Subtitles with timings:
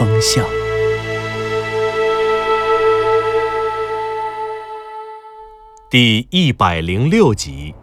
[0.00, 0.42] 南风向》
[5.90, 7.74] 第一百零六集。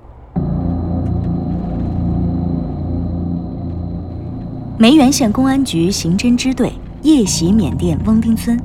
[4.80, 8.60] 梅园县公安局刑侦支队夜袭缅甸翁丁村，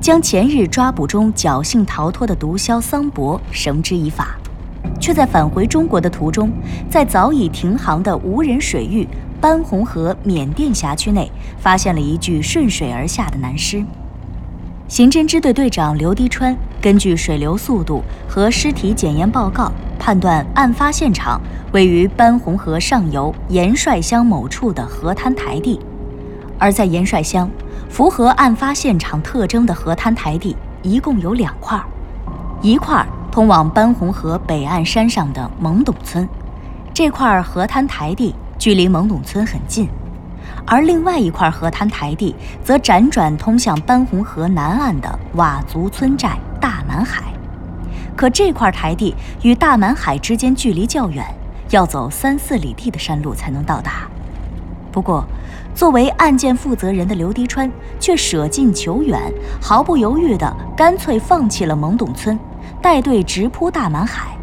[0.00, 4.36] 将前日抓捕中侥幸逃脱的毒枭桑博绳之以法，
[5.00, 6.52] 却在返回中国的途中，
[6.88, 9.08] 在早已停航的无人水域
[9.44, 13.84] 班洪河缅甸辖区内，发现了一具顺水而下的男尸。
[14.88, 21.38] 刑侦支队队长刘迪川根据水流速度和尸体检验报告，判断案发现场
[21.72, 25.78] 位于班洪河上游盐帅乡某处的河滩台地。
[26.58, 27.50] 而在盐帅乡，
[27.90, 31.78] 符合案发现场特征的河滩台地一共有两块，
[32.62, 36.26] 一块通往班洪河北岸山上的懵懂村，
[36.94, 38.34] 这块河滩台地
[38.64, 39.86] 距离懵懂村很近。
[40.64, 42.34] 而另外一块河滩台地
[42.64, 47.24] 则辗转通向班洪河南岸的佤族村寨大满海，
[48.16, 51.22] 可这块台地与大满海之间距离较远，
[51.68, 54.08] 要走三四里地的山路才能到达。
[54.90, 55.22] 不过，
[55.74, 57.70] 作为案件负责人的刘迪川
[58.00, 59.20] 却舍近求远，
[59.60, 62.38] 毫不犹豫地干脆放弃了懵懂村，
[62.80, 64.33] 带队直扑大满海。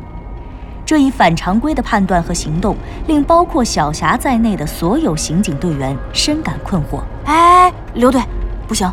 [0.91, 2.75] 这一反常规的判断和行动，
[3.07, 6.99] 令包括小霞在内的所有刑警队员深感困惑。
[7.23, 8.21] 哎，刘队，
[8.67, 8.91] 不行，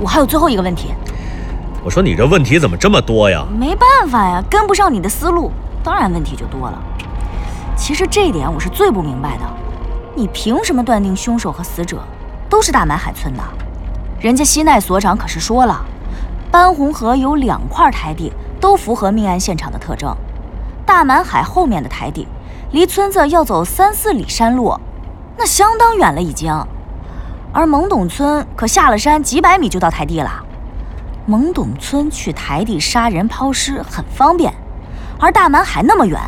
[0.00, 0.88] 我还有最后一个问题。
[1.84, 3.46] 我说你这问题怎么这么多呀？
[3.56, 5.52] 没办法呀，跟不上你的思路，
[5.84, 6.76] 当然问题就多了。
[7.76, 9.44] 其实这点我是最不明白的，
[10.16, 12.00] 你凭什么断定凶手和死者
[12.50, 13.42] 都是大满海村的？
[14.18, 15.80] 人家西奈所长可是说了，
[16.50, 20.12] 班红河有两块台地都符合命案现场的特征。
[20.86, 22.28] 大满海后面的台地，
[22.70, 24.72] 离村子要走三四里山路，
[25.36, 26.54] 那相当远了已经。
[27.52, 30.44] 而懵懂村可下了山几百米就到台地了。
[31.28, 34.54] 懵懂村去台地杀人抛尸很方便，
[35.18, 36.20] 而大满海那么远，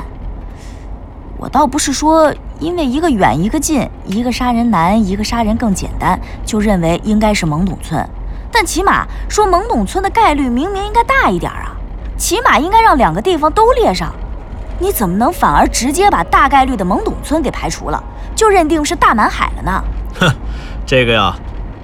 [1.37, 8.05] 我倒不是说因为一个远一个近，一个杀人难，一个杀人更简单，就认为应该是懵懂村。
[8.51, 11.77] 但起码说懵懂村的概率明明应该大一点啊，
[12.17, 14.13] 起码应该让两个地方都列上。
[14.79, 18.03] 你怎么能反而直接把大概率的懵懂村给排除了，
[18.35, 19.85] 就认定是大满海了呢？
[20.21, 20.33] 哼，
[20.87, 21.35] 这个呀，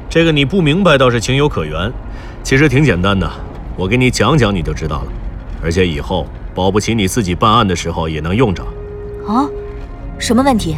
[0.08, 1.92] 这个你不明白倒是情有可原，
[2.42, 3.30] 其实挺简单的，
[3.76, 5.06] 我给你讲讲你就知道了。
[5.62, 8.62] 而且以后保不齐你自己办案的时候也能用着。
[9.26, 9.50] 哦，
[10.18, 10.76] 什么问题？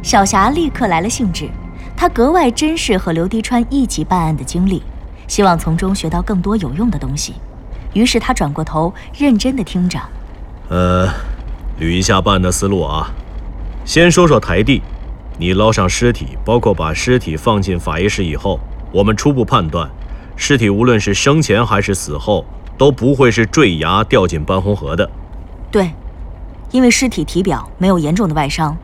[0.00, 1.48] 小霞立刻来了兴致，
[1.96, 4.80] 她格外珍视和刘迪川一起办案的经历，
[5.26, 7.34] 希望从中学到更多有用的东西。
[7.94, 9.98] 于是她转过头，认真地听着。
[10.68, 11.08] 呃，
[11.80, 13.10] 捋一下办案的思路啊，
[13.84, 14.82] 先说说台地。
[15.40, 18.58] 你捞上尸体，包括把尸体放进法医室以后，
[18.90, 19.88] 我们初步判断，
[20.34, 22.44] 尸体无论是生前还是死后，
[22.76, 25.08] 都不会是坠崖掉进班红河的。
[25.70, 25.92] 对，
[26.72, 28.76] 因为尸体体表没有严重的外伤，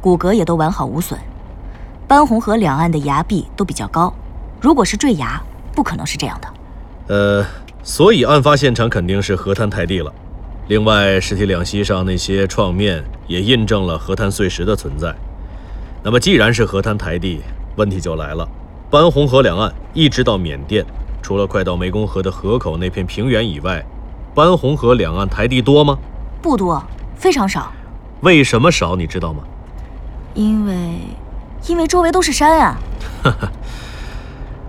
[0.00, 1.16] 骨骼也都完好无损。
[2.08, 4.12] 班红河两岸的崖壁都比较高，
[4.60, 5.40] 如果是坠崖，
[5.76, 6.48] 不可能是这样的。
[7.14, 7.46] 呃，
[7.84, 10.12] 所以案发现场肯定是河滩台地了。
[10.70, 15.12] 另外，尸体两膝上那些创面也印证了河滩碎石的存在。
[16.00, 17.40] 那么，既然是河滩台地，
[17.74, 18.48] 问题就来了：
[18.88, 20.86] 班洪河两岸一直到缅甸，
[21.20, 23.84] 除了快到湄公河的河口那片平原以外，
[24.32, 25.98] 班洪河两岸台地多吗？
[26.40, 26.80] 不多，
[27.16, 27.72] 非常少。
[28.20, 28.94] 为什么少？
[28.94, 29.42] 你知道吗？
[30.34, 31.00] 因为，
[31.66, 32.78] 因为周围都是山啊。
[33.24, 33.48] 哈哈，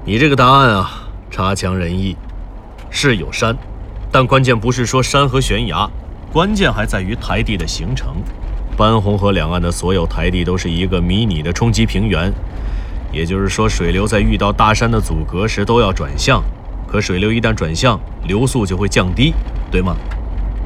[0.03, 2.17] 你这个答案啊，差强人意。
[2.89, 3.55] 是有山，
[4.11, 5.89] 但关键不是说山和悬崖，
[6.33, 8.13] 关键还在于台地的形成。
[8.75, 12.31] 班洪河两岸的所有台地都是一个迷你的冲积平原，
[13.11, 16.43] 也就是说，水流在遇到大山的阻隔时都要转向。
[16.87, 19.33] 可水流一旦转向，流速就会降低，
[19.71, 19.95] 对吗？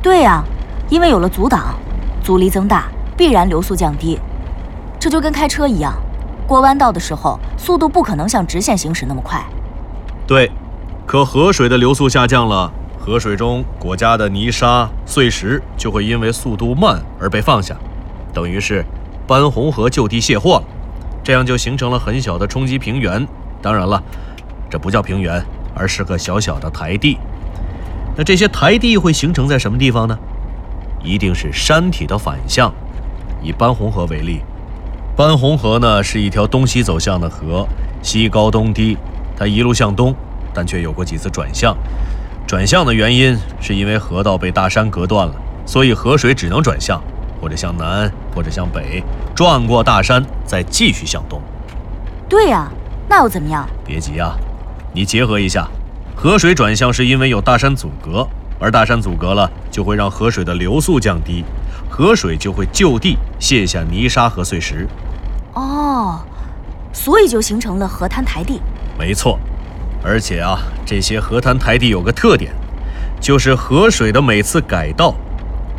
[0.01, 0.43] 对呀、
[0.89, 1.75] 因为有了阻挡，
[2.23, 4.19] 阻力增大，必然流速降低。
[4.99, 5.93] 这就跟开车一样，
[6.47, 9.45] 过弯道的时候，速度不可能像直线行驶那么快。
[10.25, 10.51] 对。
[11.05, 12.71] 可河水的流速下降了，
[13.05, 17.77] 河水中裹夹的泥沙碎石就会因为速度慢而被放下，
[18.33, 18.83] 等于是
[19.27, 20.63] 班洪河就地卸货了。
[21.23, 23.23] 这样就形成了很小的冲积平原。
[23.61, 24.01] 当然了，
[24.71, 25.39] 这不叫平原，
[25.75, 27.19] 而是个小小的台地。
[28.17, 30.17] 那这些台地会形成在什么地方呢？
[31.03, 32.73] 一定是山体的反向。
[33.43, 34.41] 以班洪河为例，
[35.15, 37.67] 班洪河呢是一条东西走向的河，
[38.01, 38.97] 西高东低，
[39.37, 40.15] 它一路向东，
[40.55, 41.77] 但却有过几次转向。
[42.47, 45.33] 转向的原因是因为河道被大山隔断了，
[45.65, 47.01] 所以河水只能转向，
[47.41, 49.03] 或者向南，或者向北，
[49.35, 51.41] 转过大山，再继续向东。
[52.29, 52.71] 对呀，
[53.09, 53.67] 那又怎么样？
[53.83, 54.35] 别急啊，
[54.93, 55.67] 你结合一下，
[56.15, 58.27] 河水转向是因为有大山阻隔，
[58.59, 61.43] 而大山阻隔了，就会让河水的流速降低。
[61.89, 64.87] 河水就会就地卸下泥沙和碎石，
[65.53, 66.19] 哦，
[66.93, 68.61] 所以就形成了河滩台地。
[68.99, 69.39] 没错，
[70.07, 72.51] 而且啊，这些河滩台地有个特点，
[73.19, 75.15] 就是河水的每次改道，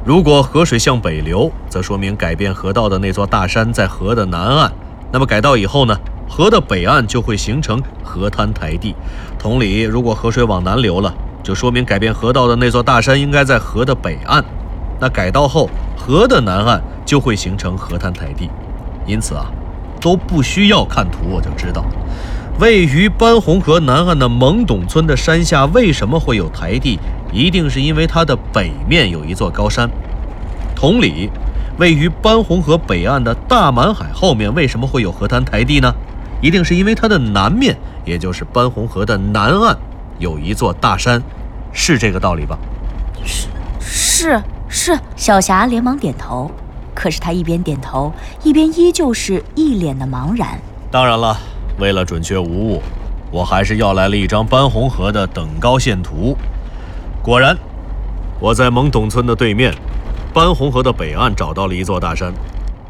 [0.04, 4.72] 如果河水向北流，则说明改变河道的那座大山在河的南岸。
[5.12, 5.96] 那么改道以后呢，
[6.28, 8.96] 河的北岸就会形成河滩台地。
[9.38, 11.14] 同理，如果河水往南流了，
[11.44, 14.44] 就说明改变河道的那座大山应该在河的北岸。
[14.98, 18.50] 那改道后，河的南岸就会形成河滩台地，
[19.06, 19.46] 因此啊，
[20.00, 21.84] 都不需要看图我就知道，
[22.58, 26.98] 位于班洪河南岸的蒙董村的山下为什么会有台地，
[27.30, 29.90] 一定是因为它的北面有一座高山。
[30.74, 31.30] 同理，
[31.78, 35.94] 位于班洪河北岸的大满海后面为什么会有河滩台地呢？
[36.40, 37.76] 一定是因为它的南面，
[38.06, 39.76] 也就是班洪河的南岸
[40.18, 41.22] 有一座大山，
[41.72, 42.58] 是这个道理吧？
[43.22, 43.48] 是
[43.80, 44.42] 是。
[44.68, 46.50] 是小霞连忙点头，
[46.94, 48.12] 可是她一边点头，
[48.42, 50.58] 一边依旧是一脸的茫然。
[50.90, 51.38] 当然了，
[51.78, 52.82] 为了准确无误，
[53.30, 56.36] 我还是要来了一张班洪河的等高线图。
[57.22, 57.56] 果然，
[58.40, 59.74] 我在蒙董村的对面，
[60.32, 62.32] 班洪河的北岸找到了一座大山；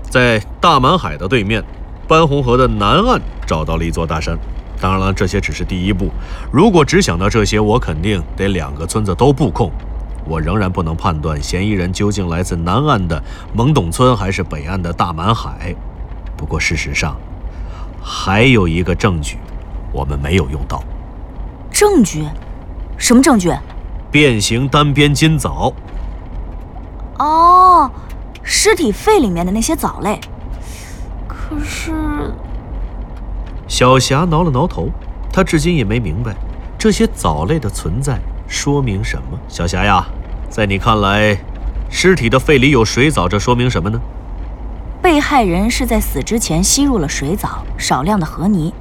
[0.03, 1.63] 在大满海的对面，
[2.07, 4.39] 班洪河的南岸找到了一座大山。
[4.81, 6.11] 当然了，这些只是第一步。
[6.53, 9.71] 如果只想到这些，我肯定得两个村子都布控。
[10.29, 13.23] 我仍然不能判断嫌疑人究竟来自南岸的
[13.55, 15.75] 蒙董村还是北岸的大满海。
[16.37, 17.17] 不过事实上，
[18.09, 19.37] 还有一个证据，
[19.93, 20.81] 我们没有用到。
[21.73, 22.25] 证据？
[22.97, 23.53] 什么证据？
[24.13, 25.73] 变形单边金藻。
[27.19, 27.91] 哦，
[28.45, 30.21] 尸体肺里面的那些藻类。
[31.27, 32.33] 可是，
[33.67, 34.89] 小霞挠了挠头，
[35.33, 36.37] 她至今也没明白
[36.79, 38.21] 这些藻类的存在。
[38.47, 39.37] 说明什么？
[39.49, 40.07] 小霞呀，
[40.49, 41.37] 在你看来，
[41.91, 44.01] 尸体的肺里有水藻，这说明什么呢？
[45.07, 48.75] 被害人是在死之前吸入了水藻、少量的河泥，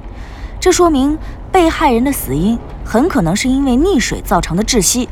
[0.58, 1.16] 这说明
[1.52, 5.08] 被害人的死因很可能是因为溺水造成的窒息。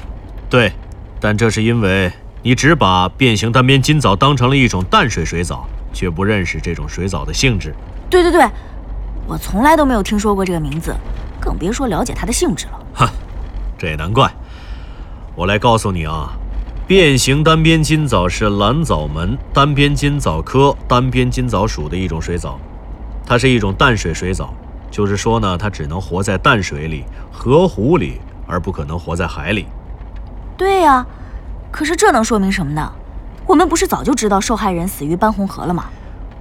[0.51, 0.73] 对，
[1.21, 2.11] 但这是因为
[2.43, 7.73] 你只把变形单边金藻当成了一种淡水水藻，却不认识这种水藻的性质。
[8.11, 8.45] 对对对，
[9.29, 10.93] 我从来都没有听说过这个名字，
[11.41, 12.81] 更别说了解它的性质了。
[12.95, 13.09] 哼，
[13.79, 14.29] 这也难怪。
[15.37, 16.33] 我来告诉你啊，
[16.87, 22.59] 变形单边金藻是蓝藻门单边金藻科单边金藻属的一种水藻，
[23.25, 24.53] 它是一种淡水水藻，
[24.91, 29.65] 就是说呢，它只能活在淡水里、河湖里，而不可能活在海里。
[30.59, 31.07] 对呀，
[31.71, 32.93] 可是这能说明什么呢？
[33.47, 35.87] 我们不是早就知道受害人死于斑红河了吗？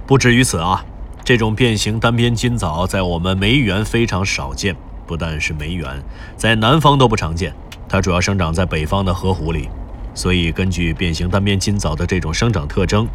[0.06, 0.84] 不止于此啊，
[1.24, 6.02] 这种变形单边金藻在我们梅园非常少见，不但是梅园，
[6.36, 7.54] 在南方都不常见。
[7.88, 9.70] 它主要生长在北方的河湖里，
[10.14, 13.06] 所以根据变形单边金藻的这种生长特征，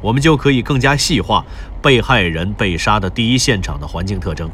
[0.00, 1.44] 我们就可以更加细化
[1.82, 4.50] 被害人被杀的第一现场的环境特征。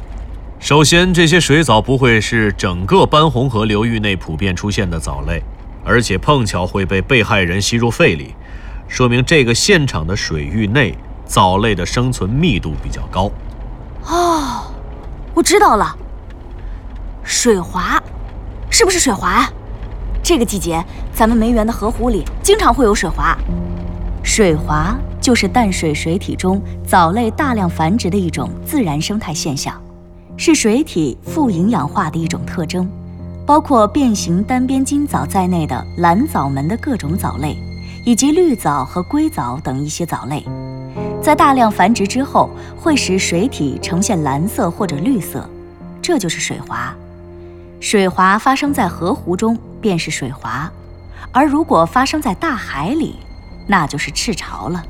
[0.59, 5.41] 首先，这些水藻不会是整个斑洪河流域内普遍出现的藻类，
[5.83, 8.35] 而且碰巧会被被害人吸入肺里，
[8.87, 13.31] 说明这个现场的水域内藻类的生存密度比较高。
[14.05, 14.71] 哦，
[15.33, 15.95] 我知道了，
[17.23, 18.01] 水华。
[18.71, 19.47] 是不是水华？
[20.25, 23.37] 这个季节，咱们梅园的河湖里经常会有水华。
[24.23, 29.79] 水华就是淡水水体中藻类大量繁殖的一种自然生态现象，
[30.35, 32.89] 是水体富营养化的一种特征。
[33.45, 37.55] 包括变形单边金藻在内的蓝藻门的各种藻类，
[38.03, 40.43] 以及绿藻和硅藻等一些藻类，
[41.21, 45.47] 在大量繁殖之后，会使水体呈现蓝色或者绿色，
[46.01, 46.91] 这就是水华。
[47.79, 50.69] 水华发生在河湖中，便是水华；
[51.31, 53.15] 而如果发生在大海里，
[53.67, 54.83] 那就是赤潮了。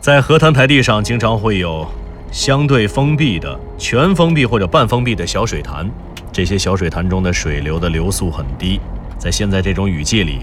[0.00, 1.86] 在河滩台地上，经常会有
[2.30, 5.88] 相对封闭的、全封闭或者半封闭的小水潭。
[6.32, 8.80] 这些小水潭中的水流的流速很低，
[9.16, 10.40] 在现在这种雨季里，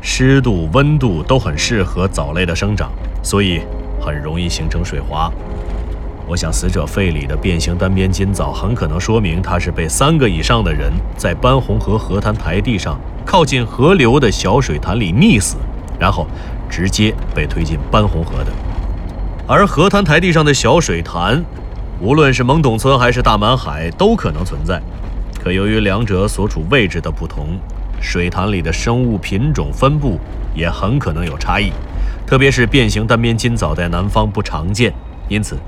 [0.00, 2.90] 湿度、温度都很适合藻类的生长，
[3.22, 3.60] 所以
[4.00, 5.30] 很容易形成水华。
[6.26, 12.98] 我想，死者肺里的变形单边金藻很可能说明他是被三个以上的人在斑洪河河滩台地上
[13.30, 15.58] 靠近河流的小水潭里溺死，
[16.00, 16.26] 然后
[16.66, 18.50] 直接被推进班洪河的。
[19.46, 21.44] 而河滩台地上的小水潭，
[22.00, 24.80] 无论是懵懂村还是大满海都可能存在，
[25.44, 27.48] 可由于两者所处位置的不同，
[28.00, 30.18] 水潭里的生物品种分布
[30.54, 31.70] 也很可能有差异，
[32.26, 34.90] 特别是变形单边金藻在南方不常见，
[35.28, 35.58] 因此。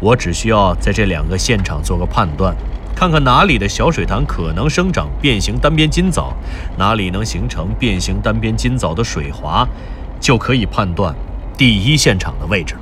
[0.00, 2.54] 我只需要在这两个现场做个判断，
[3.00, 6.34] 看看哪里的小水潭可能生长变形单边金藻，
[6.76, 9.66] 哪里能形成变形单边金藻的水华，
[10.20, 11.14] 就可以判断
[11.56, 12.80] 第一现场的位置了。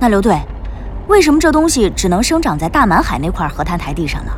[0.00, 0.36] 那刘队，
[1.06, 4.32] 为什么这东西只能生长在大满海那块河滩台地上呢？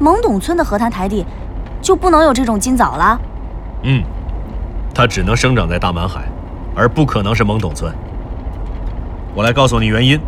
[0.00, 1.26] 懵懂村的河滩台地
[1.82, 3.20] 就不能有这种金藻了？
[3.82, 4.02] 嗯，
[4.94, 6.22] 它只能生长在大满海，
[6.74, 7.94] 而不可能是懵懂村。
[9.34, 10.18] 我来告诉你原因。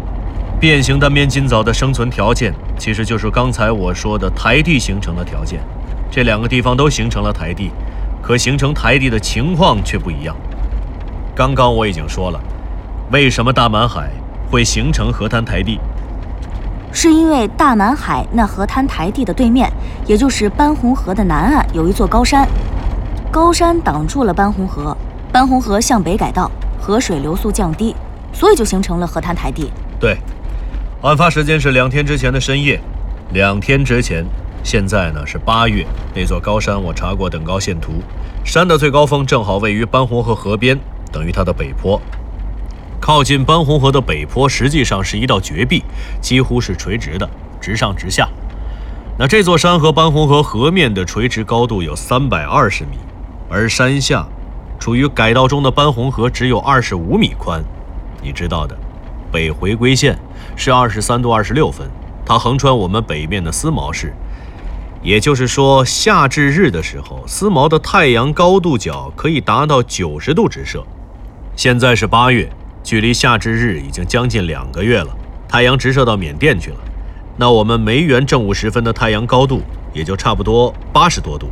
[0.61, 5.61] 变形单边金藻的生存条件，其实就是刚才我说的台地形成的条件。
[6.11, 7.71] 这两个地方都形成了台地，
[8.23, 10.35] 可形成台地的情况却不一样。
[11.37, 12.41] 刚刚我已经说了，
[13.13, 14.11] 为什么大满海
[14.51, 15.79] 会形成河滩台地？
[16.91, 19.71] 是因为大满海那河滩台地的对面，
[20.07, 22.49] 也就是班洪河的南岸，有一座高山，
[23.31, 24.97] 高山挡住了班洪河，
[25.31, 27.95] 班洪河向北改道，河水流速降低，
[28.33, 29.71] 所以就形成了河滩台地。
[30.01, 30.17] 对。
[31.03, 32.79] 案发时间是两天之前的深夜，
[33.33, 34.23] 两天之前，
[34.63, 35.87] 现在呢是八月。
[36.15, 38.03] 那座高山我查过等高线图，
[38.45, 40.79] 山的最高峰正好位于班洪河河边，
[41.11, 41.99] 等于它的北坡。
[43.01, 45.83] 靠近班洪河的北坡实际上是一道绝壁，
[46.21, 47.27] 几乎是垂直的，
[47.63, 48.29] 直上直下。
[49.19, 52.99] 那这座山和班洪河河面的垂直高度有三百二十米，
[53.49, 54.27] 而山下
[54.79, 57.65] 处于改道中的班洪河只有二十五米宽，
[58.23, 58.77] 你知道的。
[59.31, 60.19] 北回归线
[60.57, 61.89] 是二十三度二十六分，
[62.25, 64.13] 它横穿我们北面的思茅市，
[65.03, 70.85] 也就是说，夏至日的时候，思茅的太阳高度角可以达到九十度直射。
[71.57, 72.49] 现在是八月，
[72.83, 75.09] 距离夏至日已经将近两个月了，
[75.49, 76.79] 太阳直射到缅甸去了，
[77.37, 81.49] 那我们梅园正午时分的太阳高度也就差不多八十多度，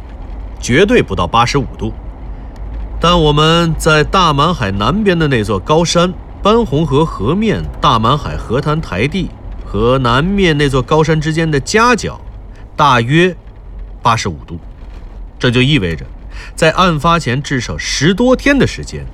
[0.61, 1.93] 绝对不到八十五度。
[3.01, 6.13] 但我们在大满海南边的那座高山。
[6.49, 9.29] 班洪河河面、大满海河滩台地
[9.67, 12.19] 和南面那座高山之间的夹角，
[12.75, 13.37] 大约
[14.01, 14.59] 八十五度。
[15.39, 16.07] 这就意味着，
[16.55, 19.05] 在案发前至少十多天的时间，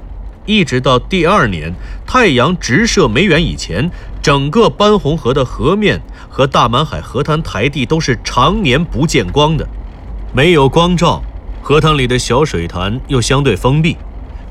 [0.46, 1.74] 一直到第二年
[2.06, 3.90] 太阳直射梅园以前，
[4.22, 6.00] 整个班洪河的河面
[6.30, 9.66] 和大满海河滩台地都是常年不见光的，
[10.32, 11.20] 没有光照，
[11.60, 13.96] 河滩里的小水潭又相对封闭。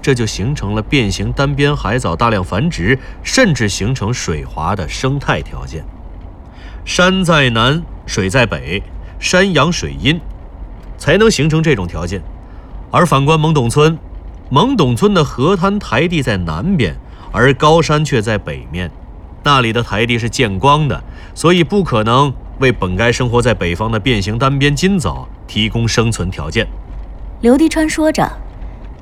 [0.03, 5.85] 这就形成了变形单边海藻大量繁殖，甚至形成水华的生态条件。
[6.83, 8.83] 山在南，水在北，
[9.17, 10.19] 山阳水阴，
[10.97, 12.21] 才能形成这种条件。
[12.91, 13.97] 而反观懵懂村，
[14.51, 16.97] 懵懂村的河滩台地在南边，
[17.31, 18.91] 而高山却在北面，
[19.43, 21.01] 那里的台地是见光的，
[21.33, 26.67] 所以不可能为本该生活在北方的变形单边金藻提供生存条件。
[27.39, 28.29] 刘迪川说着。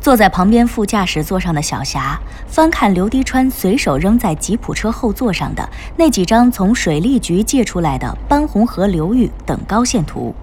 [0.01, 10.33] 坐在旁边副驾驶座上的小霞翻看刘迪川随手扔在吉普车后座上的那几张从水利局借出来的班洪河流域等高线图，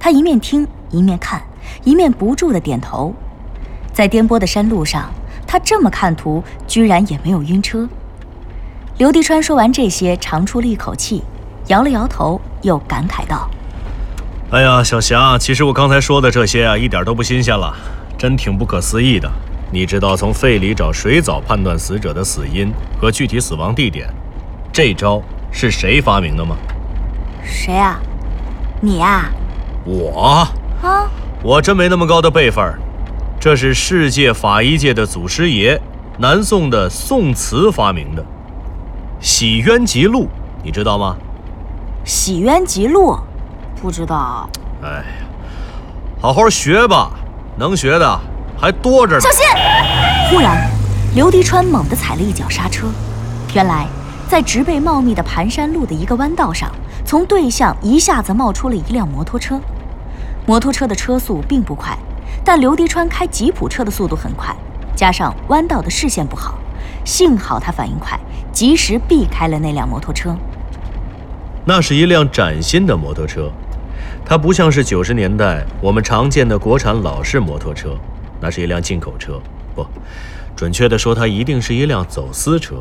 [0.00, 1.40] 他一面听一面看，
[1.84, 3.14] 一面不住地点头。
[3.92, 5.08] 在颠簸的山路上，
[5.46, 7.88] 他这么看图，居然也没有晕车。
[8.98, 11.22] 刘迪川说完这些，长出了一口气，
[11.68, 13.48] 摇了摇头，又感慨道
[14.50, 17.72] ：“哎呀，小霞，其实我刚才说的这些啊，一点都不新鲜了。”
[18.20, 19.26] 真挺不可思议的，
[19.72, 24.06] 你知道从肺里找水藻判断死者的死因和具体死亡地点，
[24.70, 26.54] 这招是谁发明的吗？
[27.42, 27.98] 谁啊？
[28.82, 29.30] 你呀？
[29.86, 30.46] 我
[30.82, 31.08] 啊？
[31.42, 32.62] 我真没那么高的辈分，
[33.40, 35.80] 这是世界法医界的祖师爷，
[36.18, 38.22] 南宋的宋慈发明的
[39.18, 40.24] 《洗冤集录》，
[40.62, 41.16] 你知道吗？
[42.06, 43.12] 《洗冤集录》，
[43.80, 44.46] 不知道。
[44.82, 45.04] 哎呀，
[46.20, 47.12] 好好学吧。
[47.60, 48.20] 能学的
[48.58, 49.20] 还多着呢。
[49.20, 49.44] 小心！
[50.30, 50.66] 忽然，
[51.14, 52.86] 刘迪川猛地踩了一脚刹车。
[53.52, 53.86] 原来，
[54.26, 56.70] 在植被茂密的盘山路的一个弯道上，
[57.04, 59.60] 从对向一下子冒出了一辆摩托车。
[60.46, 61.94] 摩托车的车速并不快，
[62.42, 64.56] 但刘迪川开吉普车的速度很快，
[64.96, 66.54] 加上弯道的视线不好，
[67.04, 68.18] 幸好他反应快，
[68.50, 70.34] 及时避开了那辆摩托车。
[71.66, 73.52] 那是一辆崭新的摩托车。
[74.30, 77.98] 它不像是九十年代我们常见的国产老式摩托车，
[78.40, 79.40] 那是一辆进口车。
[79.74, 79.84] 不，
[80.54, 82.76] 准确的说，它一定是一辆走私车。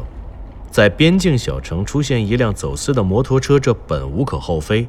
[0.69, 4.87] 在边境小城出现一辆走私的摩托车，这本无可厚非。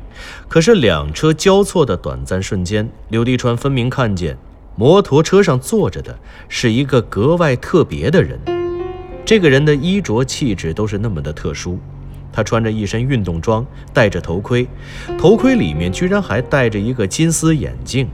[0.48, 4.36] 可是两车交错的短暂瞬间，刘迪川分明看见，
[4.76, 6.18] 摩托车上坐着的
[6.50, 8.38] 是一个格外特别的人。
[9.24, 11.78] 这个人的衣着气质都是那么的特殊，
[12.32, 14.66] 他穿着一身运动装，戴着头盔，
[15.18, 18.08] 头盔里面居然还戴着一个金丝眼镜。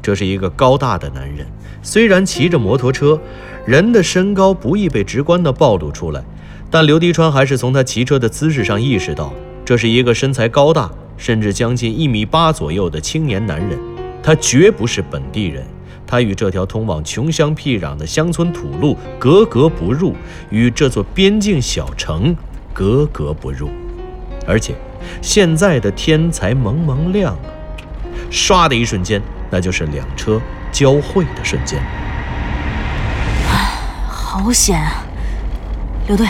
[0.00, 1.46] 这是一个高大的男人，
[1.82, 3.20] 虽然骑着摩托车，
[3.64, 6.22] 人的身高不易被直观的暴露出来。
[6.70, 9.32] 但刘迪川还是从他骑车的姿势上意识到，
[9.64, 13.78] 这是一个身材高大，甚至将近一米八左右的青年男人。
[14.22, 15.62] 他绝不是本地人，
[16.06, 20.14] 他与这条通往穷乡僻壤的乡村土路格格不入，
[20.48, 22.34] 与这座边境小城
[22.72, 23.70] 格格不入。
[24.46, 24.74] 而且，
[25.20, 27.38] 现在的天才蒙蒙亮啊！
[28.30, 30.40] 唰的一瞬间，那就是两车
[30.72, 31.80] 交汇的瞬间。
[33.48, 35.04] 唉，好险啊！
[36.08, 36.26] 刘队。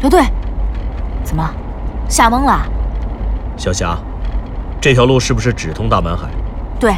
[0.00, 0.22] 刘队，
[1.24, 1.50] 怎么
[2.08, 2.62] 吓懵了？
[3.56, 3.98] 小霞，
[4.80, 6.28] 这条路是不是只通大满海？
[6.78, 6.94] 对，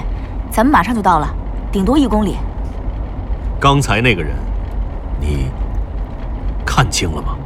[0.50, 1.34] 咱们马上就到了，
[1.72, 2.36] 顶多一公里。
[3.58, 4.36] 刚才那个人，
[5.18, 5.50] 你
[6.66, 7.36] 看清了吗？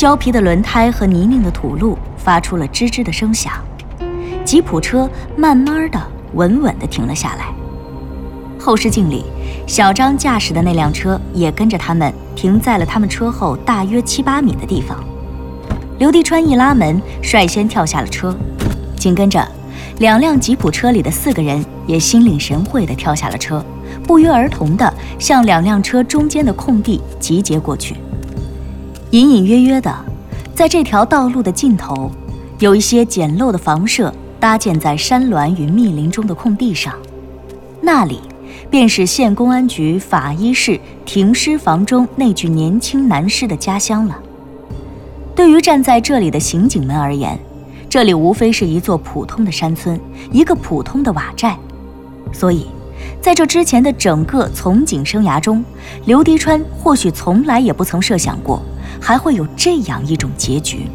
[0.00, 3.52] 胶皮的轮胎和泥泞的土路发出了吱吱的声响，
[4.46, 6.00] 吉普车慢慢的、
[6.32, 7.52] 稳稳的停了下来。
[8.58, 9.26] 后视镜里，
[9.66, 15.04] 小张驾驶的那辆车也跟着他们停在了他们车后大约七八米的地方。
[15.98, 18.34] 刘迪川一拉门，率先跳下了车，
[18.96, 19.46] 紧跟着，
[19.98, 23.62] 两辆吉普车里的四个人也心领神会地跳下了车，
[24.04, 27.94] 不约而同地向两辆车中间的空地集结过去。
[29.10, 29.92] 隐隐约约的，
[30.54, 32.10] 在这条道路的尽头，
[32.60, 36.94] 有一些简陋的房舍搭建在山峦与密林中的空地上，
[37.80, 38.20] 那里。
[38.68, 44.16] 便是县公安局法医室停尸房中那具年轻男尸的家乡了。
[45.34, 47.36] 对于站在这里的刑警们而言，
[47.88, 49.98] 这里无非是一座普通的山村，
[50.30, 51.58] 一个普通的瓦寨。
[52.32, 52.66] 所以，
[53.20, 55.64] 在这之前的整个从警生涯中，
[56.04, 58.62] 刘迪川或许从来也不曾设想过，
[59.00, 60.86] 还会有这样一种结局。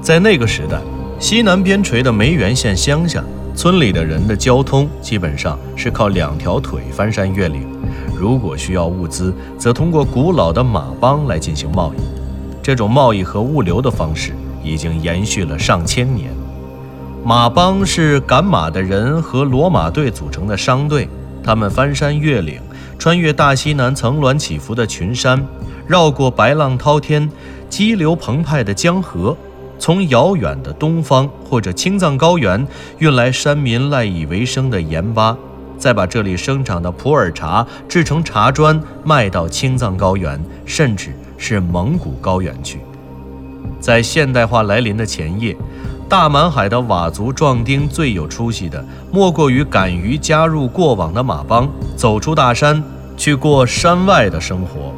[0.00, 0.78] 在那个时代，
[1.18, 3.22] 西南边陲的梅园县乡下。
[3.54, 7.66] 村里的人的交通基本上是靠两条腿翻山越岭，
[8.18, 12.00] 如果需要物资，则通过古老的马帮来进行贸易。
[12.62, 14.32] 这种贸易和物流的方式
[14.64, 16.30] 已经延续了上千年。
[17.22, 21.06] 马帮是赶马的人和骡马队组成的商队，
[21.44, 22.58] 他们翻山越岭，
[22.98, 25.38] 穿越大西南层峦起伏的群山，
[25.92, 27.30] 绕过白浪滔天、
[27.68, 29.36] 激流澎湃的江河。
[29.78, 35.36] 从遥远的东方或者青藏高原运来山民赖以为生的盐巴，
[35.76, 42.80] 再把这里生产的普洱茶制成茶砖，卖到青藏高原，甚至是蒙古高原去。
[43.78, 45.54] 在现代化来临的前夜，
[46.08, 52.82] 大满海的佤族壮丁最有出息的，莫过于敢于加入过往的马帮，走出大山，
[53.14, 54.94] 去过山外的生活。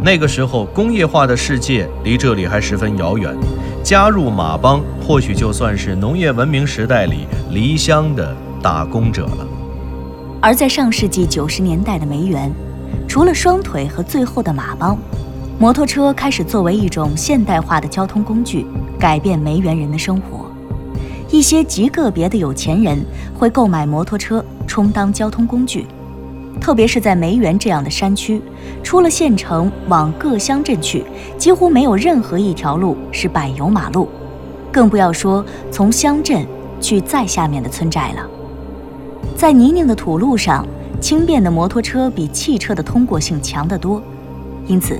[0.00, 3.34] 那个时候，工业化的世界离这里还十分遥远。
[3.82, 9.46] 加入马帮，或许就算是农业文明时代里离乡的打工者了。
[10.40, 12.52] 而在上世纪九十年代的梅园，
[13.08, 14.98] 除了双腿和最后的马帮，
[15.58, 18.66] 摩托车开始作为一种现代化的交通工具，
[18.98, 20.50] 改变梅园人的生活。
[21.30, 23.04] 一些极个别的有钱人
[23.34, 25.86] 会购买摩托车充当交通工具。
[26.60, 28.42] 特别是在梅园这样的山区，
[28.82, 31.04] 出了县城往各乡镇去，
[31.38, 34.08] 几乎没有任何一条路是柏油马路，
[34.72, 36.44] 更不要说从乡镇
[36.80, 38.26] 去再下面的村寨了。
[39.36, 40.66] 在泥泞的土路上，
[41.00, 44.02] 轻便的摩托车比汽车的通过性强得多，
[44.66, 44.98] 因此，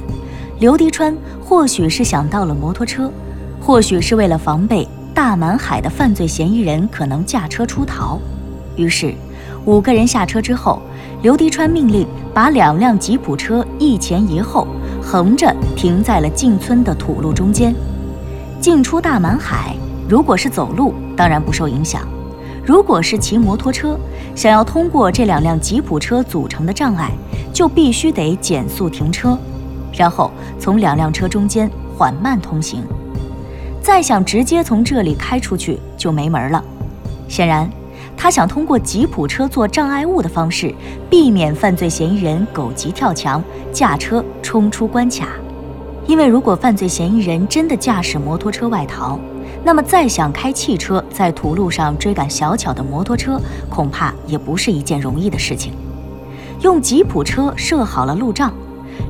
[0.60, 3.10] 刘迪川或许是想到了摩托车，
[3.60, 8.20] 或许是为了防备大满海的犯罪嫌疑人可能驾车出逃，
[8.76, 9.14] 于是，
[9.64, 10.80] 五个人下车之后。
[11.26, 14.64] 刘迪川命令把两辆吉普车一前一后
[15.02, 17.74] 横着停在了进村的土路中间。
[18.60, 19.74] 进出大满海，
[20.08, 22.02] 如果是走路，当然不受影响；
[22.64, 23.98] 如果是骑摩托车，
[24.36, 27.10] 想要通过这两辆吉普车组成的障碍，
[27.52, 29.36] 就必须得减速停车，
[29.92, 32.84] 然后从两辆车中间缓慢通行。
[33.82, 36.62] 再想直接从这里开出去就没门了。
[37.26, 37.68] 显然。
[38.16, 40.74] 他想通过吉普车做障碍物的方式，
[41.10, 45.28] 避免犯罪嫌疑人狗急跳墙，驾车冲出关卡。
[46.06, 49.18] 因为如果犯罪嫌疑人真的驾驶摩托车外逃，
[49.64, 55.72] 那么再想开汽车在土路上追赶小巧的摩托车，恐怕也不是一件容易的事情。
[56.62, 58.52] 用吉普车设好了路障，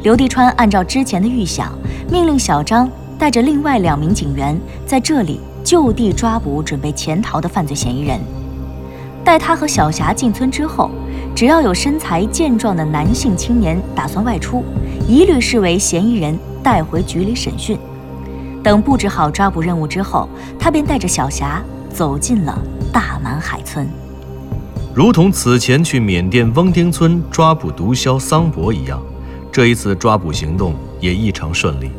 [0.03, 1.73] 刘迪川按照之前的预想，
[2.11, 8.19] 命令小张带着另外两名警员在这里就地抓捕准备潜逃的犯罪嫌疑人。
[9.27, 10.89] 待他和小霞进村之后，
[11.35, 14.65] 只要有身材健壮的男性青年打算外出，
[15.09, 17.77] 一律视为嫌疑人带回局里审讯。
[18.63, 20.29] 等布置好抓捕任务之后，
[20.61, 21.61] 他便带着小霞
[21.93, 22.57] 走进了
[22.93, 23.89] 大满海村。
[24.95, 29.03] 如同此前去缅甸翁丁村抓捕毒枭桑博一样，
[29.51, 31.91] 这一次抓捕行动也异常顺利。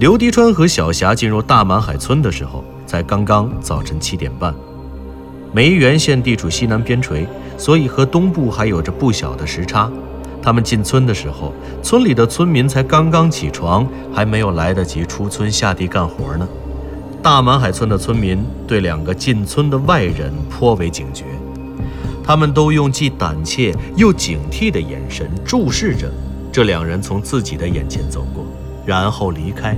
[0.00, 4.52] 刘迪川和小霞进入大满海村的时候，才刚刚早晨七点半。
[5.52, 9.90] 梅园县地处西南边陲，所以和东部还有着不小的时差。
[10.42, 16.48] 他们进村的时候，村里的村民才刚刚起床，还没有来得及出村下地干活呢。
[17.22, 21.24] 大满海村的村民对两个进村的外人颇为警觉。
[22.22, 26.12] 他们都用既胆怯又警惕的眼神注视着
[26.52, 28.44] 这两人从自己的眼前走过，
[28.86, 29.76] 然后离开。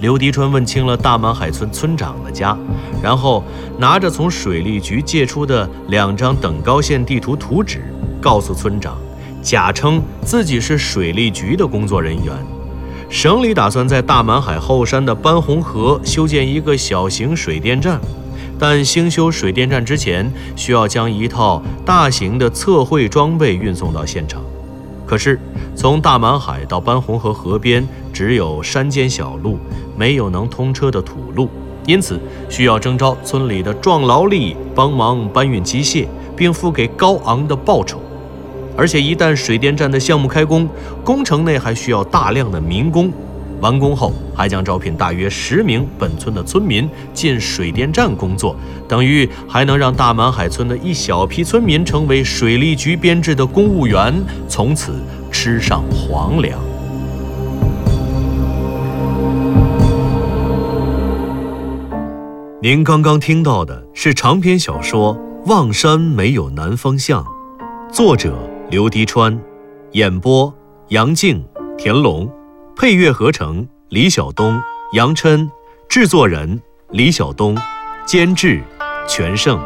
[0.00, 2.56] 刘迪川问清了大满海村村长的家，
[3.02, 3.42] 然后
[3.78, 7.82] 拿着从水利局借出的两张等高线地图图纸，
[8.20, 8.96] 告诉村长，
[9.42, 12.34] 假称自己是水利局的工作人员。
[13.08, 18.00] 省里打算在大满海后山的班洪河修建一个小型水电站。
[18.58, 24.42] 但兴修水电站之前，需要将一套大型的测绘装备运送到现场。
[25.06, 25.38] 可是，
[25.76, 29.56] 从大满海到班红河河边只有山间小路，
[29.96, 31.48] 没有能通车的土路，
[31.86, 38.00] 因此需要征召村里的壮劳力帮忙搬运机械，并付给高昂的报酬。
[38.76, 40.68] 而且，一旦水电站的项目开工，
[41.04, 43.12] 工程内还需要大量的民工。
[43.60, 48.54] 完工后，还将招聘大约十名本村的村民进水电站工作，
[48.86, 54.14] 等于还能让大满海村的一小批村民成为水利局编制的公务员，
[54.46, 54.92] 从此
[55.32, 56.58] 吃上皇粮。
[62.62, 65.16] 您刚刚听到的是长篇小说
[65.48, 67.24] 《望山没有南方向》，
[67.92, 68.36] 作者
[68.70, 69.38] 刘迪川，
[69.92, 70.52] 演播
[70.88, 71.44] 杨静、
[71.78, 72.28] 田龙。
[72.76, 74.60] 配乐合成：李晓东、
[74.92, 75.50] 杨琛，
[75.88, 76.60] 制作人：
[76.90, 77.56] 李晓东，
[78.04, 78.62] 监制：
[79.08, 79.58] 全胜。